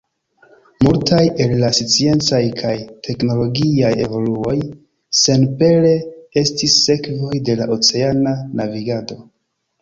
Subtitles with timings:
[0.85, 2.71] Multaj el la sciencaj kaj
[3.07, 4.55] teknologiaj evoluoj
[5.25, 5.93] senpere
[6.43, 9.21] estis sekvoj de la oceana navigado.